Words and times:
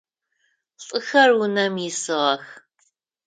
Лӏыхэр 0.85 1.29
унэм 1.41 1.75
исыгъэх. 1.87 2.45